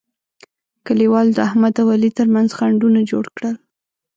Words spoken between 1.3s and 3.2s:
د احمد او علي ترمنځ خنډونه